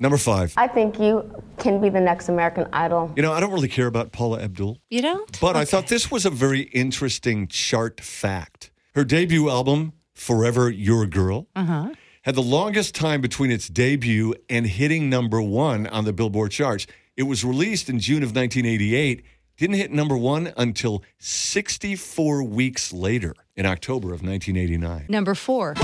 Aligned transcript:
Number 0.00 0.16
five. 0.18 0.54
I 0.56 0.68
think 0.68 0.98
you 1.00 1.28
can 1.58 1.80
be 1.80 1.88
the 1.88 2.00
next 2.00 2.28
American 2.28 2.66
Idol. 2.72 3.12
You 3.16 3.22
know, 3.22 3.32
I 3.32 3.40
don't 3.40 3.52
really 3.52 3.68
care 3.68 3.86
about 3.88 4.12
Paula 4.12 4.40
Abdul, 4.40 4.78
You 4.90 5.02
don't? 5.02 5.40
but 5.40 5.56
I 5.56 5.64
thought 5.64 5.88
this 5.88 6.10
was 6.10 6.24
a 6.24 6.30
very 6.30 6.62
interesting 6.62 7.48
chart 7.48 8.00
fact. 8.00 8.70
Her 8.94 9.04
debut 9.04 9.48
album, 9.50 9.92
Forever 10.14 10.70
Your 10.70 11.04
Girl, 11.06 11.48
Uh-huh. 11.56 11.90
had 12.22 12.34
the 12.36 12.42
longest 12.42 12.94
time 12.94 13.20
between 13.20 13.50
its 13.50 13.68
debut 13.68 14.34
and 14.48 14.66
hitting 14.66 15.08
number 15.10 15.42
one 15.42 15.86
on 15.88 16.04
the 16.04 16.12
Billboard 16.12 16.52
charts. 16.52 16.86
It 17.16 17.24
was 17.24 17.44
released 17.44 17.88
in 17.88 17.98
June 17.98 18.22
of 18.22 18.34
1988, 18.36 19.24
didn't 19.56 19.76
hit 19.76 19.90
number 19.90 20.16
one 20.16 20.52
until 20.56 21.02
64 21.18 22.44
weeks 22.44 22.92
later 22.92 23.34
in 23.56 23.66
October 23.66 24.12
of 24.14 24.22
1989. 24.22 25.06
Number 25.08 25.34
four. 25.34 25.74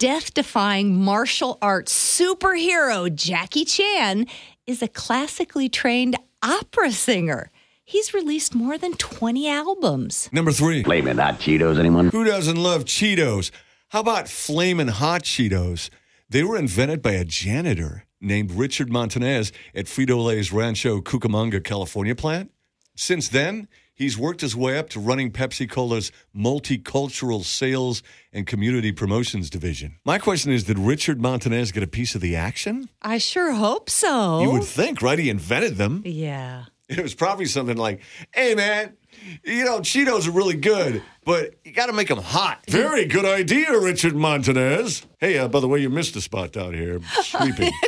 Death 0.00 0.32
defying 0.32 0.98
martial 0.98 1.58
arts 1.60 1.92
superhero 1.92 3.14
Jackie 3.14 3.66
Chan 3.66 4.26
is 4.66 4.80
a 4.80 4.88
classically 4.88 5.68
trained 5.68 6.16
opera 6.42 6.90
singer. 6.90 7.50
He's 7.84 8.14
released 8.14 8.54
more 8.54 8.78
than 8.78 8.94
20 8.94 9.46
albums. 9.46 10.30
Number 10.32 10.52
three. 10.52 10.82
Flaming 10.82 11.18
hot 11.18 11.38
Cheetos, 11.38 11.78
anyone? 11.78 12.08
Who 12.08 12.24
doesn't 12.24 12.56
love 12.56 12.86
Cheetos? 12.86 13.50
How 13.90 14.00
about 14.00 14.26
Flamin' 14.26 14.88
Hot 14.88 15.22
Cheetos? 15.24 15.90
They 16.30 16.44
were 16.44 16.56
invented 16.56 17.02
by 17.02 17.12
a 17.12 17.24
janitor 17.26 18.06
named 18.22 18.52
Richard 18.52 18.90
Montanez 18.90 19.52
at 19.74 19.84
Frito 19.84 20.24
Lay's 20.24 20.50
Rancho 20.50 21.02
Cucamonga, 21.02 21.62
California 21.62 22.14
plant. 22.14 22.52
Since 22.96 23.28
then, 23.28 23.68
he's 24.00 24.16
worked 24.16 24.40
his 24.40 24.56
way 24.56 24.78
up 24.78 24.88
to 24.88 24.98
running 24.98 25.30
Pepsi 25.30 25.70
Cola's 25.70 26.10
multicultural 26.34 27.44
sales 27.44 28.02
and 28.32 28.46
community 28.46 28.92
promotions 28.92 29.50
division. 29.50 29.96
My 30.04 30.18
question 30.18 30.50
is 30.50 30.64
Did 30.64 30.78
Richard 30.78 31.20
Montanez 31.20 31.70
get 31.70 31.82
a 31.82 31.86
piece 31.86 32.14
of 32.14 32.20
the 32.22 32.34
action? 32.34 32.88
I 33.02 33.18
sure 33.18 33.52
hope 33.52 33.90
so. 33.90 34.40
You 34.40 34.50
would 34.52 34.64
think, 34.64 35.02
right? 35.02 35.18
He 35.18 35.30
invented 35.30 35.76
them. 35.76 36.02
yeah. 36.04 36.64
It 36.90 37.00
was 37.00 37.14
probably 37.14 37.44
something 37.44 37.76
like, 37.76 38.00
hey, 38.34 38.56
man, 38.56 38.96
you 39.44 39.64
know, 39.64 39.78
Cheetos 39.78 40.26
are 40.26 40.32
really 40.32 40.56
good, 40.56 41.04
but 41.24 41.54
you 41.64 41.70
got 41.70 41.86
to 41.86 41.92
make 41.92 42.08
them 42.08 42.18
hot. 42.18 42.64
Very 42.68 43.04
good 43.06 43.24
idea, 43.24 43.78
Richard 43.78 44.16
Montanez. 44.16 45.06
Hey, 45.20 45.38
uh, 45.38 45.46
by 45.46 45.60
the 45.60 45.68
way, 45.68 45.78
you 45.78 45.88
missed 45.88 46.16
a 46.16 46.20
spot 46.20 46.50
down 46.50 46.74
here. 46.74 47.00
Sweeping. 47.22 47.70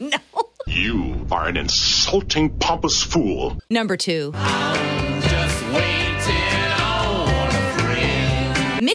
No. 0.00 0.18
You 0.66 1.26
are 1.30 1.46
an 1.46 1.58
insulting, 1.58 2.48
pompous 2.58 3.02
fool. 3.02 3.58
Number 3.68 3.98
two. 3.98 4.32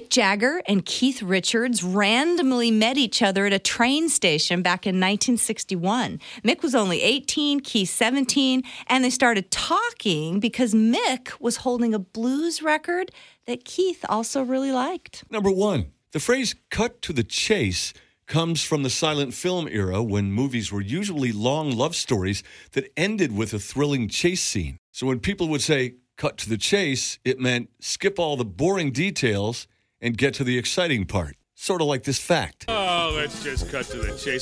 Jagger 0.09 0.61
and 0.65 0.85
Keith 0.85 1.21
Richards 1.21 1.83
randomly 1.83 2.71
met 2.71 2.97
each 2.97 3.21
other 3.21 3.45
at 3.45 3.53
a 3.53 3.59
train 3.59 4.09
station 4.09 4.61
back 4.61 4.88
in 4.88 4.95
1961. 4.95 6.19
Mick 6.43 6.63
was 6.63 6.73
only 6.73 7.02
18, 7.02 7.59
Keith 7.59 7.89
17, 7.89 8.63
and 8.87 9.03
they 9.03 9.09
started 9.09 9.52
talking 9.52 10.39
because 10.39 10.73
Mick 10.73 11.39
was 11.39 11.57
holding 11.57 11.93
a 11.93 11.99
blues 11.99 12.61
record 12.61 13.11
that 13.45 13.65
Keith 13.65 14.03
also 14.09 14.41
really 14.41 14.71
liked. 14.71 15.23
Number 15.30 15.52
one, 15.52 15.91
the 16.11 16.19
phrase 16.19 16.55
cut 16.71 17.02
to 17.03 17.13
the 17.13 17.23
chase 17.23 17.93
comes 18.25 18.63
from 18.63 18.83
the 18.83 18.89
silent 18.89 19.33
film 19.33 19.67
era 19.67 20.02
when 20.02 20.31
movies 20.31 20.71
were 20.71 20.81
usually 20.81 21.31
long 21.31 21.71
love 21.71 21.95
stories 21.95 22.43
that 22.71 22.91
ended 22.97 23.35
with 23.35 23.53
a 23.53 23.59
thrilling 23.59 24.07
chase 24.07 24.41
scene. 24.41 24.77
So 24.91 25.07
when 25.07 25.19
people 25.19 25.47
would 25.49 25.61
say 25.61 25.95
cut 26.17 26.37
to 26.39 26.49
the 26.49 26.57
chase, 26.57 27.19
it 27.23 27.39
meant 27.39 27.69
skip 27.80 28.19
all 28.19 28.37
the 28.37 28.45
boring 28.45 28.91
details 28.91 29.67
and 30.02 30.17
get 30.17 30.33
to 30.36 30.44
the 30.44 30.58
exciting 30.58 31.05
part. 31.05 31.36
Sort 31.55 31.81
of 31.81 31.88
like 31.88 32.03
this 32.03 32.19
fact. 32.19 32.66
Oh, 32.69 33.14
let's 33.16 33.44
just 33.44 33.69
cut 33.69 33.86
to 33.88 33.97
the 33.97 34.16
chase. 34.17 34.38